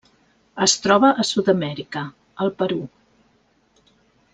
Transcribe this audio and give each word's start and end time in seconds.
Es 0.65 0.73
troba 0.85 1.11
a 1.23 1.25
Sud-amèrica: 1.33 2.03
el 2.47 2.53
Perú. 2.63 2.83